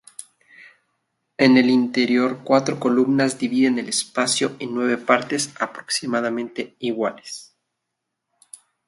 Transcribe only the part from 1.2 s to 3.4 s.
En el interior cuatro columnas